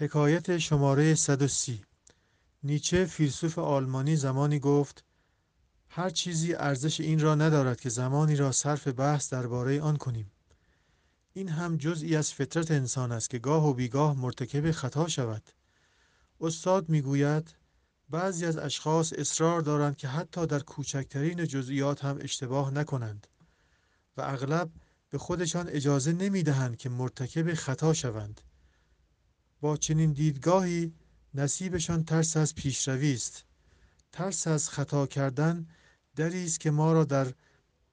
حکایت 0.00 0.58
شماره 0.58 1.14
130 1.14 1.82
نیچه 2.62 3.04
فیلسوف 3.04 3.58
آلمانی 3.58 4.16
زمانی 4.16 4.58
گفت 4.58 5.04
هر 5.88 6.10
چیزی 6.10 6.54
ارزش 6.54 7.00
این 7.00 7.20
را 7.20 7.34
ندارد 7.34 7.80
که 7.80 7.88
زمانی 7.88 8.36
را 8.36 8.52
صرف 8.52 8.88
بحث 8.88 9.32
درباره 9.32 9.80
آن 9.80 9.96
کنیم. 9.96 10.30
این 11.32 11.48
هم 11.48 11.76
جزئی 11.76 12.16
از 12.16 12.32
فطرت 12.32 12.70
انسان 12.70 13.12
است 13.12 13.30
که 13.30 13.38
گاه 13.38 13.68
و 13.68 13.74
بیگاه 13.74 14.16
مرتکب 14.18 14.70
خطا 14.70 15.08
شود. 15.08 15.42
استاد 16.40 16.88
می‌گوید 16.88 17.54
بعضی 18.10 18.46
از 18.46 18.56
اشخاص 18.56 19.12
اصرار 19.12 19.60
دارند 19.60 19.96
که 19.96 20.08
حتی 20.08 20.46
در 20.46 20.60
کوچکترین 20.60 21.46
جزئیات 21.46 22.04
هم 22.04 22.18
اشتباه 22.20 22.70
نکنند 22.70 23.26
و 24.16 24.20
اغلب 24.20 24.70
به 25.10 25.18
خودشان 25.18 25.68
اجازه 25.68 26.12
نمی 26.12 26.42
دهند 26.42 26.76
که 26.76 26.88
مرتکب 26.88 27.54
خطا 27.54 27.92
شوند. 27.92 28.40
با 29.60 29.76
چنین 29.76 30.12
دیدگاهی 30.12 30.92
نصیبشان 31.34 32.04
ترس 32.04 32.36
از 32.36 32.54
پیشروی 32.54 33.12
است. 33.12 33.44
ترس 34.12 34.46
از 34.46 34.68
خطا 34.70 35.06
کردن 35.06 35.66
دری 36.16 36.44
است 36.44 36.60
که 36.60 36.70
ما 36.70 36.92
را 36.92 37.04
در 37.04 37.26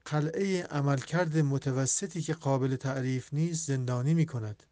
قلعه 0.04 0.62
عملکرد 0.62 1.38
متوسطی 1.38 2.22
که 2.22 2.34
قابل 2.34 2.76
تعریف 2.76 3.34
نیست 3.34 3.66
زندانی 3.66 4.14
می 4.14 4.26
کند. 4.26 4.62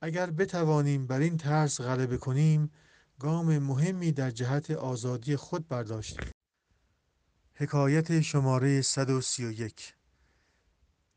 اگر 0.00 0.30
بتوانیم 0.30 1.06
بر 1.06 1.20
این 1.20 1.36
ترس 1.36 1.80
غلبه 1.80 2.16
کنیم 2.16 2.70
گام 3.18 3.58
مهمی 3.58 4.12
در 4.12 4.30
جهت 4.30 4.70
آزادی 4.70 5.36
خود 5.36 5.68
برداشتیم. 5.68 6.30
حکایت 7.54 8.20
شماره 8.20 8.82
131 8.82 9.94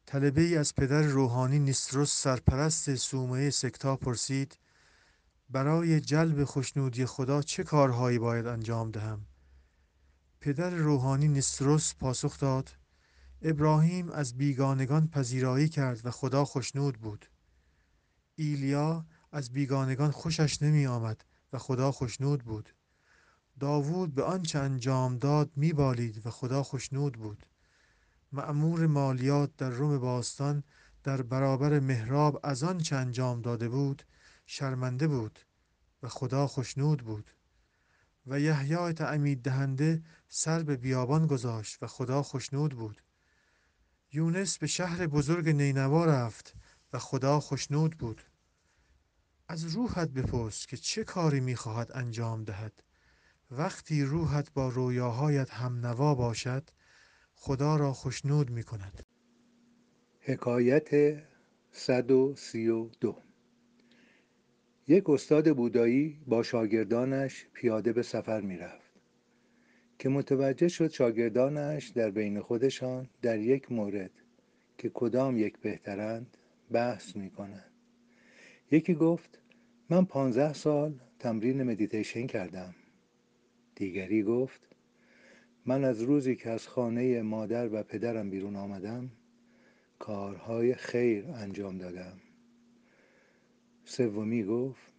طلبه 0.06 0.42
ای 0.42 0.58
از 0.58 0.76
پدر 0.76 1.02
روحانی 1.02 1.60
نیستروس 1.60 2.22
سرپرست 2.22 2.96
صومعه 2.96 3.50
سکتا 3.50 3.96
پرسید 3.96 4.58
برای 5.50 6.02
جلب 6.02 6.44
خوشنودی 6.44 7.06
خدا 7.06 7.42
چه 7.42 7.64
کارهایی 7.64 8.20
باید 8.20 8.46
انجام 8.48 8.92
دهم؟ 8.92 9.26
پدر 10.40 10.70
روحانی 10.70 11.28
نیستروس 11.28 11.94
پاسخ 11.94 12.40
داد 12.40 12.78
ابراهیم 13.42 14.10
از 14.10 14.38
بیگانگان 14.38 15.08
پذیرایی 15.08 15.70
کرد 15.70 16.06
و 16.06 16.12
خدا 16.12 16.46
خوشنود 16.46 16.98
بود. 16.98 17.26
ایلیا 18.36 19.06
از 19.32 19.54
بیگانگان 19.54 20.12
خوشش 20.12 20.62
نمی 20.62 20.88
آمد 20.88 21.26
و 21.54 21.58
خدا 21.58 21.92
خوشنود 21.92 22.44
بود. 22.44 22.70
داوود 23.60 24.16
به 24.16 24.24
آنچه 24.24 24.60
انجام 24.60 25.18
داد 25.18 25.52
میبالید 25.56 26.28
و 26.28 26.30
خدا 26.30 26.64
خوشنود 26.64 27.14
بود. 27.14 27.46
معمور 28.32 28.88
مالیات 28.88 29.56
در 29.58 29.70
روم 29.70 30.00
باستان 30.00 30.64
در 31.04 31.22
برابر 31.22 31.80
محراب 31.80 32.40
از 32.44 32.64
آنچه 32.64 32.96
انجام 32.96 33.42
داده 33.42 33.70
بود 33.70 34.04
شرمنده 34.46 35.08
بود 35.08 35.40
و 36.04 36.08
خدا 36.08 36.48
خوشنود 36.48 37.04
بود. 37.04 37.32
و 38.28 38.40
یحیی 38.40 38.94
تعمید 38.94 39.42
دهنده 39.42 40.04
سر 40.28 40.64
به 40.64 40.78
بیابان 40.78 41.28
گذاشت 41.28 41.84
و 41.84 41.88
خدا 41.88 42.24
خوشنود 42.24 42.74
بود. 42.74 43.02
یونس 44.12 44.58
به 44.58 44.68
شهر 44.68 45.08
بزرگ 45.08 45.50
نینوا 45.50 46.06
رفت 46.06 46.54
و 46.94 47.00
خدا 47.00 47.40
خوشنود 47.40 47.98
بود. 47.98 48.22
از 49.48 49.66
روحت 49.66 50.10
بپرس 50.10 50.66
که 50.66 50.78
چه 50.78 51.04
کاری 51.04 51.40
می‌خواهد 51.40 51.92
انجام 51.94 52.44
دهد. 52.44 52.84
وقتی 53.52 54.04
روحت 54.04 54.54
با 54.54 54.70
رویاهایت 54.70 55.54
هم 55.54 55.86
نوا 55.86 56.16
باشد 56.16 56.70
خدا 57.34 57.76
را 57.76 57.94
خوشنود 57.94 58.50
می 58.50 58.64
کند 58.64 59.04
حکایت 60.20 60.90
132 61.72 63.25
یک 64.88 65.10
استاد 65.10 65.56
بودایی 65.56 66.18
با 66.28 66.44
شاگردانش 66.44 67.46
پیاده 67.54 67.94
به 67.94 68.02
سفر 68.02 68.42
می 68.42 68.58
رفت 68.58 68.92
که 70.00 70.10
متوجه 70.10 70.68
شد 70.68 70.92
شاگردانش 70.92 71.88
در 71.88 72.10
بین 72.10 72.40
خودشان 72.40 73.10
در 73.22 73.40
یک 73.40 73.72
مورد 73.72 74.12
که 74.78 74.92
کدام 74.94 75.38
یک 75.38 75.58
بهترند 75.58 76.38
بحث 76.72 77.16
می 77.16 77.30
کنند 77.30 77.72
یکی 78.72 78.94
گفت 78.94 79.40
من 79.90 80.06
پانزده 80.06 80.54
سال 80.54 81.00
تمرین 81.20 81.64
مدیتیشن 81.64 82.28
کردم. 82.28 82.76
دیگری 83.76 84.24
گفت 84.24 84.62
من 85.66 85.84
از 85.84 86.02
روزی 86.02 86.36
که 86.36 86.50
از 86.50 86.68
خانه 86.68 87.22
مادر 87.22 87.68
و 87.74 87.84
پدرم 87.84 88.30
بیرون 88.30 88.56
آمدم 88.56 89.12
کارهای 90.00 90.74
خیر 90.76 91.26
انجام 91.28 91.78
دادم. 91.78 92.18
سومی 93.86 94.44
گفت 94.44 94.92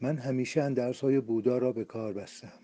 من 0.00 0.18
همیشه 0.18 0.74
های 1.02 1.20
بودا 1.20 1.58
را 1.58 1.72
به 1.72 1.84
کار 1.84 2.12
بستم. 2.12 2.58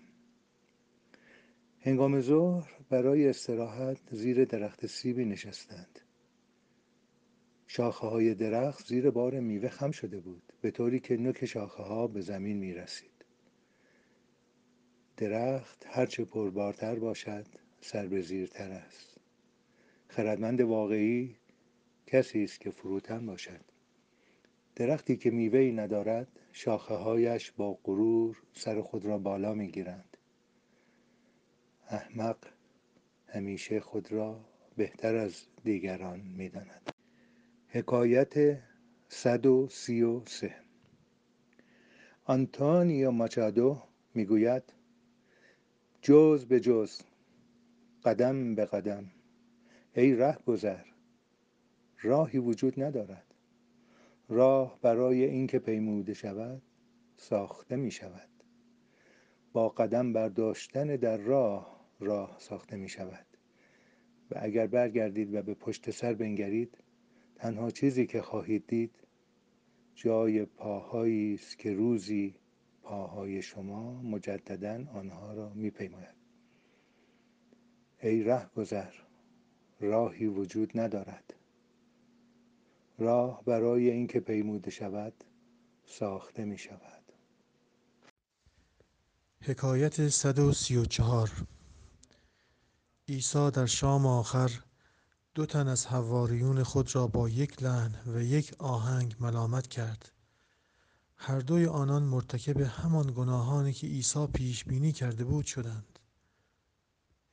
هنگام 1.79 2.21
ظهر 2.21 2.71
برای 2.89 3.27
استراحت 3.27 3.97
زیر 4.11 4.45
درخت 4.45 4.85
سیبی 4.85 5.25
نشستند. 5.25 5.99
شاخه 7.67 8.07
های 8.07 8.35
درخت 8.35 8.87
زیر 8.87 9.09
بار 9.09 9.39
میوه 9.39 9.69
خم 9.69 9.91
شده 9.91 10.19
بود 10.19 10.53
به 10.61 10.71
طوری 10.71 10.99
که 10.99 11.17
نوک 11.17 11.45
شاخه 11.45 11.83
ها 11.83 12.07
به 12.07 12.21
زمین 12.21 12.57
می 12.57 12.73
رسید 12.73 13.25
درخت 15.17 15.85
هرچه 15.87 16.25
پربارتر 16.25 16.99
باشد 16.99 17.45
سر 17.81 18.07
به 18.07 18.21
زیرتر 18.21 18.71
است. 18.71 19.17
خردمند 20.07 20.61
واقعی 20.61 21.35
کسی 22.07 22.43
است 22.43 22.59
که 22.61 22.71
فروتن 22.71 23.25
باشد. 23.25 23.68
درختی 24.79 25.17
که 25.17 25.31
میوه‌ای 25.31 25.71
ندارد 25.71 26.27
شاخه 26.51 26.93
هایش 26.93 27.51
با 27.51 27.79
غرور 27.83 28.41
سر 28.53 28.81
خود 28.81 29.05
را 29.05 29.17
بالا 29.17 29.53
می 29.53 29.71
گیرند 29.71 30.17
احمق 31.89 32.37
همیشه 33.27 33.79
خود 33.79 34.11
را 34.11 34.45
بهتر 34.77 35.15
از 35.15 35.43
دیگران 35.63 36.19
می 36.19 36.49
داند. 36.49 36.91
حکایت 37.67 38.59
133 39.07 40.55
آنتونیو 42.23 43.11
ماچادو 43.11 43.83
می‌گوید 44.13 44.63
جز 46.01 46.45
به 46.45 46.59
جز 46.59 47.01
قدم 48.03 48.55
به 48.55 48.65
قدم 48.65 49.11
ای 49.95 50.15
ره 50.15 50.37
گذر 50.45 50.83
راهی 52.01 52.37
وجود 52.37 52.83
ندارد. 52.83 53.28
راه 54.29 54.79
برای 54.81 55.25
اینکه 55.25 55.59
پیموده 55.59 56.13
شود 56.13 56.61
ساخته 57.17 57.75
می 57.75 57.91
شود 57.91 58.29
با 59.53 59.69
قدم 59.69 60.13
برداشتن 60.13 60.95
در 60.95 61.17
راه 61.17 61.85
راه 61.99 62.35
ساخته 62.39 62.75
می 62.77 62.89
شود 62.89 63.25
و 64.31 64.35
اگر 64.41 64.67
برگردید 64.67 65.33
و 65.33 65.41
به 65.41 65.53
پشت 65.53 65.91
سر 65.91 66.13
بنگرید 66.13 66.77
تنها 67.35 67.71
چیزی 67.71 68.05
که 68.05 68.21
خواهید 68.21 68.67
دید 68.67 68.95
جای 69.95 70.45
پاهایی 70.45 71.33
است 71.33 71.59
که 71.59 71.73
روزی 71.73 72.35
پاهای 72.83 73.41
شما 73.41 74.01
مجددا 74.01 74.85
آنها 74.93 75.33
را 75.33 75.53
میپیماید. 75.53 76.15
ای 78.01 78.23
ره 78.23 78.49
گذر 78.55 78.93
راهی 79.79 80.27
وجود 80.27 80.79
ندارد. 80.79 81.38
راه 82.99 83.43
برای 83.45 83.89
اینکه 83.89 84.19
پیموده 84.19 84.71
شود 84.71 85.13
ساخته 85.85 86.45
می 86.45 86.57
شود 86.57 87.13
حکایت 89.41 90.09
134 90.09 91.31
عیسی 93.09 93.51
در 93.51 93.65
شام 93.65 94.05
آخر 94.05 94.51
دو 95.35 95.45
تن 95.45 95.67
از 95.67 95.85
حواریون 95.85 96.63
خود 96.63 96.95
را 96.95 97.07
با 97.07 97.29
یک 97.29 97.63
لحن 97.63 97.95
و 98.07 98.21
یک 98.21 98.55
آهنگ 98.59 99.15
ملامت 99.19 99.67
کرد. 99.67 100.11
هر 101.15 101.39
دوی 101.39 101.65
آنان 101.65 102.03
مرتکب 102.03 102.61
همان 102.61 103.13
گناهانی 103.15 103.73
که 103.73 103.87
عیسی 103.87 104.27
پیش 104.27 104.65
بینی 104.65 104.91
کرده 104.91 105.23
بود 105.23 105.45
شدند. 105.45 105.99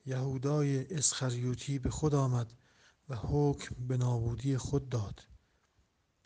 یهودای 0.06 0.94
اسخریوتی 0.94 1.78
به 1.78 1.90
خود 1.90 2.14
آمد 2.14 2.52
و 3.08 3.16
حکم 3.16 3.86
به 3.86 3.96
نابودی 3.96 4.56
خود 4.56 4.88
داد. 4.88 5.35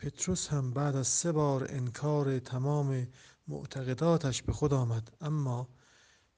پتروس 0.01 0.47
هم 0.47 0.71
بعد 0.71 0.95
از 0.95 1.07
سه 1.07 1.31
بار 1.31 1.67
انکار 1.69 2.39
تمام 2.39 3.07
معتقداتش 3.47 4.41
به 4.41 4.53
خود 4.53 4.73
آمد. 4.73 5.11
اما 5.21 5.67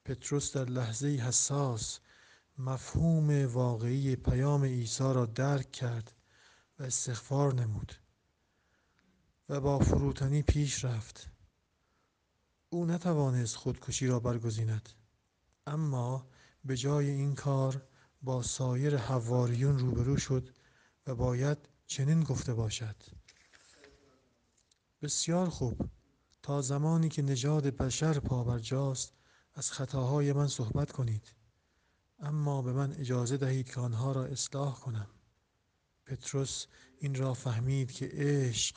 پتروس 0.04 0.56
در 0.56 0.64
لحظه 0.64 1.06
حساس 1.06 2.00
مفهوم 2.58 3.46
واقعی 3.46 4.16
پیام 4.16 4.64
عیسی 4.64 5.02
را 5.02 5.26
درک 5.26 5.72
کرد 5.72 6.12
و 6.78 6.82
استغفار 6.82 7.54
نمود 7.54 7.92
و 9.48 9.60
با 9.60 9.78
فروتنی 9.78 10.42
پیش 10.42 10.84
رفت. 10.84 11.30
او 12.70 12.86
نتوانست 12.86 13.56
خودکشی 13.56 14.06
را 14.06 14.20
برگزیند. 14.20 14.88
اما 15.66 16.26
به 16.64 16.76
جای 16.76 17.10
این 17.10 17.34
کار 17.34 17.82
با 18.22 18.42
سایر 18.42 18.96
حواریون 18.96 19.78
روبرو 19.78 20.16
شد 20.16 20.48
و 21.06 21.14
باید 21.14 21.58
چنین 21.86 22.22
گفته 22.22 22.54
باشد. 22.54 23.23
بسیار 25.04 25.48
خوب. 25.48 25.80
تا 26.42 26.62
زمانی 26.62 27.08
که 27.08 27.22
نژاد 27.22 27.66
بشر 27.66 28.20
پابرجاست 28.20 29.12
از 29.54 29.72
خطاهای 29.72 30.32
من 30.32 30.46
صحبت 30.46 30.92
کنید. 30.92 31.32
اما 32.20 32.62
به 32.62 32.72
من 32.72 32.92
اجازه 32.92 33.36
دهید 33.36 33.70
که 33.70 33.80
آنها 33.80 34.12
را 34.12 34.24
اصلاح 34.24 34.80
کنم. 34.80 35.06
پتروس 36.06 36.66
این 36.98 37.14
را 37.14 37.34
فهمید 37.34 37.92
که 37.92 38.10
عشق 38.12 38.76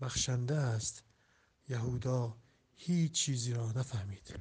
بخشنده 0.00 0.54
است. 0.54 1.04
یهودا 1.68 2.36
هیچ 2.74 3.12
چیزی 3.12 3.54
را 3.54 3.72
نفهمید. 3.72 4.34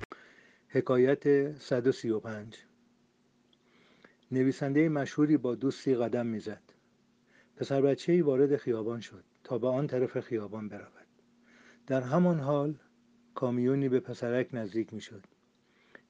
حکایت 0.67 1.57
135 1.59 2.57
نویسنده 4.31 4.89
مشهوری 4.89 5.37
با 5.37 5.55
دوستی 5.55 5.95
قدم 5.95 6.25
می‌زد. 6.25 6.63
پسر 7.55 7.81
بچه 7.81 8.11
ای 8.11 8.21
وارد 8.21 8.57
خیابان 8.57 8.99
شد 8.99 9.23
تا 9.43 9.57
به 9.57 9.67
آن 9.67 9.87
طرف 9.87 10.19
خیابان 10.19 10.69
برود. 10.69 11.02
در 11.87 12.01
همان 12.01 12.39
حال 12.39 12.75
کامیونی 13.35 13.89
به 13.89 13.99
پسرک 13.99 14.49
نزدیک 14.53 14.93
می 14.93 15.01
شد 15.01 15.23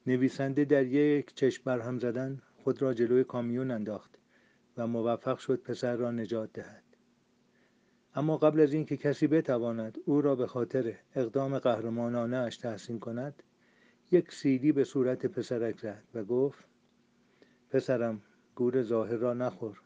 نویسنده 0.06 0.64
در 0.64 0.86
یک 0.86 1.34
چشم 1.34 1.62
برهم 1.64 1.98
زدن 1.98 2.42
خود 2.56 2.82
را 2.82 2.94
جلوی 2.94 3.24
کامیون 3.24 3.70
انداخت 3.70 4.18
و 4.76 4.86
موفق 4.86 5.38
شد 5.38 5.62
پسر 5.62 5.96
را 5.96 6.10
نجات 6.10 6.52
دهد. 6.52 6.82
اما 8.14 8.36
قبل 8.36 8.60
از 8.60 8.72
اینکه 8.72 8.96
کسی 8.96 9.26
بتواند 9.26 9.98
او 10.04 10.20
را 10.20 10.34
به 10.34 10.46
خاطر 10.46 10.94
اقدام 11.14 11.58
قهرمانانه 11.58 12.36
اش 12.36 12.56
تحسین 12.56 12.98
کند 12.98 13.42
یک 14.10 14.32
سیدی 14.32 14.72
به 14.72 14.84
صورت 14.84 15.26
پسرک 15.26 15.78
زد 15.78 16.02
و 16.14 16.24
گفت 16.24 16.64
پسرم 17.70 18.22
گور 18.54 18.82
ظاهر 18.82 19.16
را 19.16 19.34
نخور. 19.34 19.80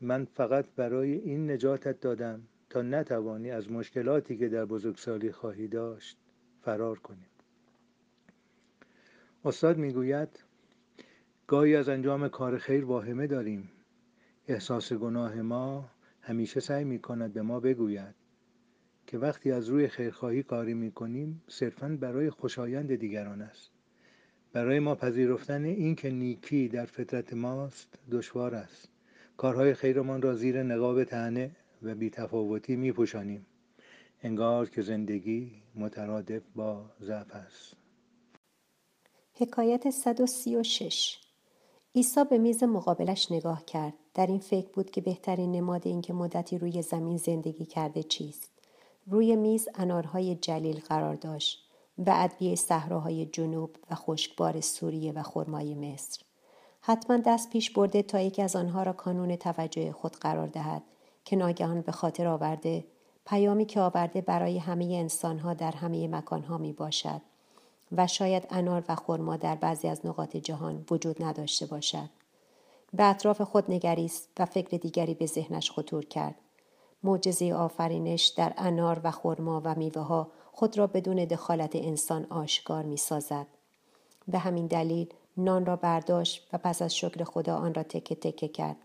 من 0.00 0.24
فقط 0.24 0.66
برای 0.76 1.12
این 1.12 1.50
نجاتت 1.50 2.00
دادم 2.00 2.42
تا 2.70 2.82
نتوانی 2.82 3.50
از 3.50 3.70
مشکلاتی 3.70 4.36
که 4.36 4.48
در 4.48 4.64
بزرگسالی 4.64 5.32
خواهی 5.32 5.68
داشت 5.68 6.18
فرار 6.62 6.98
کنی. 6.98 7.26
استاد 9.44 9.76
می‌گوید 9.76 10.44
گاهی 11.46 11.76
از 11.76 11.88
انجام 11.88 12.28
کار 12.28 12.58
خیر 12.58 12.84
واهمه 12.84 13.26
داریم. 13.26 13.70
احساس 14.48 14.92
گناه 14.92 15.34
ما 15.34 15.90
همیشه 16.20 16.60
سعی 16.60 16.84
می 16.84 16.98
کند 16.98 17.32
به 17.32 17.42
ما 17.42 17.60
بگوید 17.60 18.14
که 19.06 19.18
وقتی 19.18 19.52
از 19.52 19.68
روی 19.68 19.88
خیرخواهی 19.88 20.42
کاری 20.42 20.74
می 20.74 20.92
کنیم 20.92 21.42
صرفا 21.48 21.88
برای 22.00 22.30
خوشایند 22.30 22.94
دیگران 22.94 23.42
است. 23.42 23.70
برای 24.52 24.78
ما 24.78 24.94
پذیرفتن 24.94 25.64
این 25.64 25.94
که 25.94 26.10
نیکی 26.10 26.68
در 26.68 26.84
فطرت 26.84 27.32
ماست 27.32 27.98
دشوار 28.10 28.54
است. 28.54 28.88
کارهای 29.36 29.74
خیرمان 29.74 30.22
را 30.22 30.34
زیر 30.34 30.62
نقاب 30.62 31.04
تنه 31.04 31.50
و 31.86 31.94
بیتفاوتی 31.94 32.76
می 32.76 32.92
پوشانیم 32.92 33.46
انگار 34.22 34.70
که 34.70 34.82
زندگی 34.82 35.52
مترادف 35.74 36.42
با 36.54 36.84
ضعف 37.00 37.34
است 37.34 37.76
حکایت 39.34 39.90
136 39.90 41.18
عیسی 41.94 42.24
به 42.24 42.38
میز 42.38 42.62
مقابلش 42.62 43.32
نگاه 43.32 43.64
کرد. 43.64 43.94
در 44.14 44.26
این 44.26 44.38
فکر 44.38 44.68
بود 44.68 44.90
که 44.90 45.00
بهترین 45.00 45.52
نماد 45.52 45.86
این 45.86 46.00
که 46.00 46.12
مدتی 46.12 46.58
روی 46.58 46.82
زمین 46.82 47.16
زندگی 47.16 47.64
کرده 47.64 48.02
چیست. 48.02 48.50
روی 49.06 49.36
میز 49.36 49.68
انارهای 49.74 50.34
جلیل 50.34 50.80
قرار 50.80 51.14
داشت 51.14 51.70
و 51.98 52.12
ادویه 52.14 52.54
صحراهای 52.54 53.26
جنوب 53.26 53.76
و 53.90 53.94
خشکبار 53.94 54.60
سوریه 54.60 55.12
و 55.12 55.22
خرمای 55.22 55.74
مصر. 55.74 56.22
حتما 56.80 57.16
دست 57.16 57.50
پیش 57.50 57.70
برده 57.70 58.02
تا 58.02 58.20
یکی 58.20 58.42
از 58.42 58.56
آنها 58.56 58.82
را 58.82 58.92
کانون 58.92 59.36
توجه 59.36 59.92
خود 59.92 60.12
قرار 60.12 60.46
دهد 60.46 60.82
که 61.26 61.36
ناگهان 61.36 61.80
به 61.80 61.92
خاطر 61.92 62.26
آورده 62.26 62.84
پیامی 63.26 63.66
که 63.66 63.80
آورده 63.80 64.20
برای 64.20 64.58
همه 64.58 64.84
انسانها 64.84 65.54
در 65.54 65.72
همه 65.72 66.08
مکانها 66.08 66.58
می 66.58 66.72
باشد 66.72 67.20
و 67.92 68.06
شاید 68.06 68.46
انار 68.50 68.84
و 68.88 68.94
خرما 68.94 69.36
در 69.36 69.54
بعضی 69.54 69.88
از 69.88 70.06
نقاط 70.06 70.36
جهان 70.36 70.84
وجود 70.90 71.22
نداشته 71.22 71.66
باشد. 71.66 72.08
به 72.92 73.04
اطراف 73.04 73.40
خود 73.40 73.70
نگریست 73.70 74.28
و 74.38 74.44
فکر 74.44 74.76
دیگری 74.76 75.14
به 75.14 75.26
ذهنش 75.26 75.70
خطور 75.70 76.04
کرد. 76.04 76.34
معجزه 77.02 77.54
آفرینش 77.54 78.26
در 78.26 78.54
انار 78.56 79.00
و 79.04 79.10
خرما 79.10 79.62
و 79.64 79.74
میوه 79.74 80.02
ها 80.02 80.30
خود 80.52 80.78
را 80.78 80.86
بدون 80.86 81.24
دخالت 81.24 81.76
انسان 81.76 82.26
آشکار 82.30 82.82
می 82.82 82.96
سازد. 82.96 83.46
به 84.28 84.38
همین 84.38 84.66
دلیل 84.66 85.14
نان 85.36 85.66
را 85.66 85.76
برداشت 85.76 86.48
و 86.52 86.58
پس 86.58 86.82
از 86.82 86.96
شکر 86.96 87.24
خدا 87.24 87.56
آن 87.56 87.74
را 87.74 87.82
تکه 87.82 88.14
تکه 88.14 88.48
کرد 88.48 88.76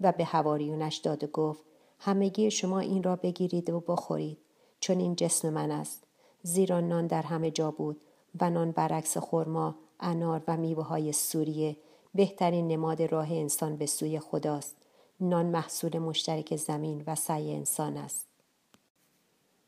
و 0.00 0.12
به 0.12 0.24
هواریونش 0.24 0.96
داد 0.96 1.24
و 1.24 1.26
گفت 1.26 1.67
همگی 1.98 2.50
شما 2.50 2.80
این 2.80 3.02
را 3.02 3.16
بگیرید 3.16 3.70
و 3.70 3.80
بخورید 3.80 4.38
چون 4.80 4.98
این 5.00 5.16
جسم 5.16 5.50
من 5.50 5.70
است. 5.70 6.04
زیرا 6.42 6.80
نان 6.80 7.06
در 7.06 7.22
همه 7.22 7.50
جا 7.50 7.70
بود 7.70 8.00
و 8.40 8.50
نان 8.50 8.70
برعکس 8.70 9.18
خرما 9.18 9.74
انار 10.00 10.42
و 10.48 10.56
میوه 10.56 10.84
های 10.84 11.12
سوریه 11.12 11.76
بهترین 12.14 12.68
نماد 12.68 13.02
راه 13.02 13.32
انسان 13.32 13.76
به 13.76 13.86
سوی 13.86 14.20
خداست. 14.20 14.76
نان 15.20 15.46
محصول 15.46 15.98
مشترک 15.98 16.56
زمین 16.56 17.04
و 17.06 17.14
سعی 17.14 17.54
انسان 17.54 17.96
است. 17.96 18.26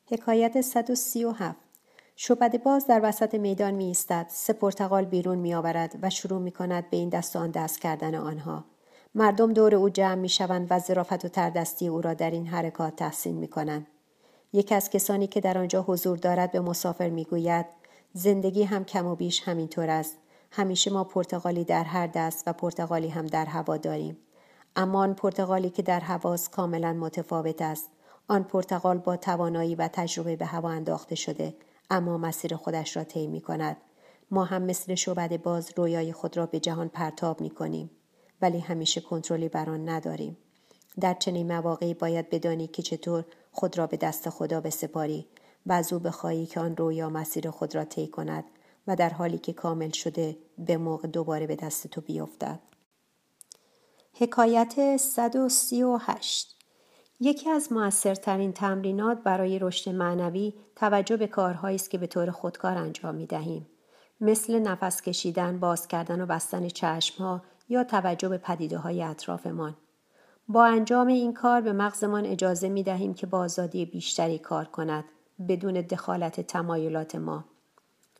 حکایت 0.07 0.61
137 0.61 1.57
شعبد 2.17 2.63
باز 2.63 2.87
در 2.87 3.01
وسط 3.03 3.35
میدان 3.35 3.75
می 3.75 3.85
ایستد 3.85 4.27
سه 4.29 4.53
پرتقال 4.53 5.05
بیرون 5.05 5.39
می 5.39 5.55
آورد 5.55 5.99
و 6.03 6.11
شروع 6.11 6.41
می 6.41 6.53
کند 6.53 6.91
به 6.91 6.97
این 6.97 7.09
دست 7.09 7.37
آن 7.37 7.51
دست 7.51 7.81
کردن 7.81 8.15
آنها. 8.15 8.65
مردم 9.15 9.53
دور 9.53 9.75
او 9.75 9.89
جمع 9.89 10.15
می 10.15 10.29
شوند 10.29 10.67
و 10.71 10.79
ظرافت 10.79 11.25
و 11.25 11.29
تردستی 11.29 11.89
او 11.89 12.01
را 12.01 12.15
در 12.15 12.31
این 12.31 12.47
حرکات 12.47 12.97
تحسین 12.97 13.37
می 13.37 13.49
کنند 13.49 13.87
یکی 14.53 14.75
از 14.75 14.91
کسانی 14.91 15.27
که 15.27 15.41
در 15.41 15.59
آنجا 15.59 15.83
حضور 15.83 16.19
دارد 16.19 16.53
به 16.53 16.61
مسافر 16.61 17.09
می 17.09 17.25
گوید 17.25 17.67
زندگی 18.13 18.63
هم 18.63 18.85
کم 18.85 19.07
و 19.07 19.17
بیش 19.17 19.43
همینطور 19.43 19.91
است. 19.91 20.19
همیشه 20.53 20.91
ما 20.91 21.05
پرتغالی 21.05 21.65
در 21.65 21.85
هر 21.85 22.07
دست 22.07 22.49
و 22.49 22.53
پرتغالی 22.53 23.09
هم 23.09 23.27
در 23.27 23.45
هوا 23.45 23.77
داریم. 23.77 24.19
اما 24.77 25.01
آن 25.01 25.15
پرتغالی 25.15 25.71
که 25.71 25.83
در 25.83 26.01
هواست 26.01 26.51
کاملا 26.51 26.93
متفاوت 26.93 27.63
است. 27.63 27.91
آن 28.29 28.43
پرتغال 28.43 28.99
با 28.99 29.17
توانایی 29.17 29.75
و 29.75 29.89
تجربه 29.89 30.37
به 30.37 30.47
هوا 30.47 30.71
انداخته 30.71 31.15
شده 31.15 31.55
اما 31.91 32.19
مسیر 32.19 32.57
خودش 32.57 32.97
را 32.97 33.05
طی 33.05 33.27
می 33.27 33.41
کند 33.41 33.77
ما 34.31 34.45
هم 34.45 34.63
مثل 34.63 34.95
شعبد 34.95 35.43
باز 35.43 35.71
رویای 35.77 36.13
خود 36.13 36.37
را 36.37 36.47
به 36.47 36.61
جهان 36.61 36.89
پرتاب 36.89 37.41
می 37.41 37.51
کنیم 37.51 37.91
ولی 38.43 38.59
همیشه 38.59 39.01
کنترلی 39.01 39.49
بر 39.49 39.71
آن 39.71 39.89
نداریم 39.89 40.37
در 41.01 41.15
چنین 41.15 41.53
مواقعی 41.53 41.95
باید 41.95 42.31
بدانی 42.31 42.67
که 42.67 42.83
چطور 42.83 43.25
خود 43.53 43.79
را 43.79 43.87
به 43.87 43.97
دست 43.97 44.31
خدا 44.31 44.61
بسپاری 44.61 45.27
و 45.67 45.73
از 45.73 45.93
او 45.93 45.99
بخواهی 45.99 46.47
که 46.47 46.61
آن 46.61 46.77
رویا 46.77 47.09
مسیر 47.09 47.51
خود 47.51 47.75
را 47.75 47.85
طی 47.85 48.07
کند 48.07 48.45
و 48.87 48.97
در 48.97 49.11
حالی 49.11 49.39
که 49.39 49.53
کامل 49.53 49.91
شده 49.91 50.37
به 50.59 50.77
موقع 50.77 51.09
دوباره 51.09 51.47
به 51.47 51.57
دست 51.57 51.87
تو 51.87 52.01
بیفتد. 52.01 52.61
حکایت 54.13 54.97
138 54.97 56.57
یکی 57.21 57.51
از 57.51 57.73
موثرترین 57.73 58.53
تمرینات 58.53 59.23
برای 59.23 59.59
رشد 59.59 59.91
معنوی 59.91 60.55
توجه 60.77 61.17
به 61.17 61.27
کارهایی 61.27 61.77
است 61.77 61.91
که 61.91 61.99
به 61.99 62.07
طور 62.07 62.31
خودکار 62.31 62.79
انجام 62.79 63.15
می 63.15 63.27
دهیم. 63.27 63.67
مثل 64.21 64.59
نفس 64.59 65.03
کشیدن، 65.03 65.61
باز 65.61 65.89
کردن 65.89 66.21
و 66.21 66.27
بستن 66.27 66.69
چشمها 66.69 67.43
یا 67.71 67.85
توجه 67.85 68.29
به 68.29 68.39
پدیده 68.39 68.79
های 68.79 69.03
اطرافمان. 69.03 69.77
با 70.49 70.65
انجام 70.65 71.07
این 71.07 71.35
کار 71.35 71.61
به 71.61 71.73
مغزمان 71.73 72.27
اجازه 72.27 72.69
می 72.69 72.83
دهیم 72.83 73.15
که 73.15 73.27
با 73.27 73.39
آزادی 73.39 73.87
بیشتری 73.87 74.39
کار 74.39 74.65
کند 74.65 75.05
بدون 75.49 75.75
دخالت 75.75 76.41
تمایلات 76.41 77.15
ما. 77.15 77.45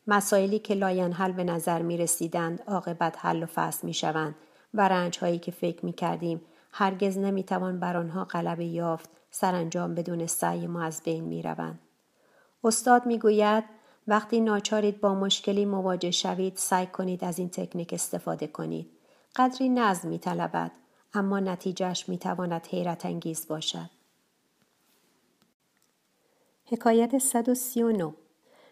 مسائلی 0.07 0.59
که 0.59 0.75
حل 1.13 1.31
به 1.31 1.43
نظر 1.43 1.81
می 1.81 1.97
رسیدند 1.97 2.63
عاقبت 2.67 3.25
حل 3.25 3.43
و 3.43 3.45
فصل 3.45 3.87
می 3.87 3.93
شوند 3.93 4.35
و 4.73 4.87
رنج 4.87 5.19
هایی 5.19 5.39
که 5.39 5.51
فکر 5.51 5.85
می 5.85 5.93
کردیم 5.93 6.41
هرگز 6.71 7.17
نمی 7.17 7.43
توان 7.43 7.79
بر 7.79 7.97
آنها 7.97 8.25
غلبه 8.25 8.65
یافت 8.65 9.09
سرانجام 9.31 9.95
بدون 9.95 10.27
سعی 10.27 10.67
ما 10.67 10.81
از 10.83 11.01
بین 11.03 11.23
می 11.23 11.41
روند. 11.41 11.79
استاد 12.63 13.05
می 13.05 13.19
گوید 13.19 13.63
وقتی 14.07 14.41
ناچارید 14.41 15.01
با 15.01 15.15
مشکلی 15.15 15.65
مواجه 15.65 16.11
شوید 16.11 16.53
سعی 16.55 16.87
کنید 16.87 17.23
از 17.23 17.39
این 17.39 17.49
تکنیک 17.49 17.93
استفاده 17.93 18.47
کنید. 18.47 19.00
قدری 19.35 19.69
نظم 19.69 20.09
می 20.09 20.19
طلبد 20.19 20.71
اما 21.13 21.39
نتیجهش 21.39 22.09
می 22.09 22.17
تواند 22.17 22.67
حیرت 22.67 23.05
انگیز 23.05 23.47
باشد. 23.47 23.89
حکایت 26.65 27.17
139 27.17 28.13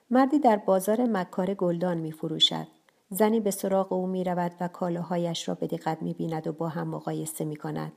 مردی 0.09 0.39
در 0.39 0.55
بازار 0.55 1.01
مکار 1.01 1.53
گلدان 1.53 1.97
می 1.97 2.11
فروشد. 2.11 2.67
زنی 3.09 3.39
به 3.39 3.51
سراغ 3.51 3.93
او 3.93 4.07
می 4.07 4.23
رود 4.23 4.51
و 4.59 4.67
کالاهایش 4.67 5.49
را 5.49 5.55
به 5.55 5.67
دقت 5.67 6.01
می 6.01 6.13
بیند 6.13 6.47
و 6.47 6.51
با 6.51 6.69
هم 6.69 6.87
مقایسه 6.87 7.45
می 7.45 7.55
کند. 7.55 7.91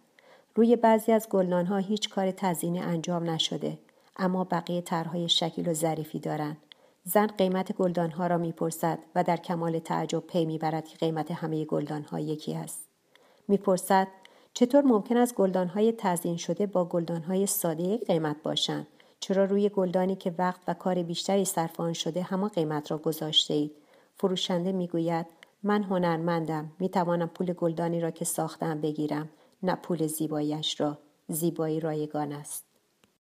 روی 0.55 0.77
بعضی 0.77 1.13
از 1.13 1.29
گلدان 1.29 1.67
ها 1.67 1.77
هیچ 1.77 2.09
کار 2.09 2.31
تزینی 2.31 2.81
انجام 2.81 3.31
نشده 3.31 3.79
اما 4.17 4.45
بقیه 4.45 4.81
طرحهای 4.81 5.29
شکیل 5.29 5.69
و 5.69 5.75
ظریفی 5.75 6.19
دارند. 6.19 6.57
زن 7.05 7.27
قیمت 7.27 7.73
گلدان 7.73 8.11
ها 8.11 8.27
را 8.27 8.39
می‌پرسد 8.39 8.99
و 9.15 9.25
در 9.25 9.37
کمال 9.37 9.79
تعجب 9.79 10.21
پی 10.21 10.45
می‌برد 10.45 10.89
که 10.89 10.97
قیمت 10.97 11.31
همه 11.31 11.65
گلدان 11.65 12.03
ها 12.03 12.21
یکی 12.21 12.55
است. 12.55 12.85
می‌پرسد 13.49 14.09
چطور 14.55 14.85
ممکن 14.85 15.17
است 15.17 15.35
گلدان 15.35 15.69
های 15.69 15.95
تزیین 15.99 16.37
شده 16.37 16.67
با 16.67 16.85
گلدان 16.85 17.23
های 17.23 17.47
ساده 17.47 17.97
قیمت 17.97 18.43
باشند؟ 18.43 18.87
چرا 19.21 19.45
روی 19.45 19.69
گلدانی 19.69 20.17
که 20.17 20.35
وقت 20.39 20.61
و 20.69 20.75
کار 20.75 21.03
بیشتری 21.03 21.45
صرف 21.45 21.81
آن 21.81 21.93
شده 21.93 22.23
همان 22.23 22.49
قیمت 22.49 22.91
را 22.91 22.99
گذاشته 22.99 23.55
اید 23.55 23.73
فروشنده 24.17 24.73
می‌گوید 24.73 25.27
من 25.63 25.83
هنرمندم 25.83 26.73
می‌توانم 26.79 27.29
پول 27.29 27.53
گلدانی 27.53 28.01
را 28.01 28.11
که 28.11 28.25
ساختم 28.25 28.81
بگیرم 28.81 29.29
نه 29.63 29.75
پول 29.75 30.07
زیباییش 30.07 30.81
را. 30.81 30.99
زیبایی 31.29 31.81
رایگان 31.81 32.33
است. 32.33 32.65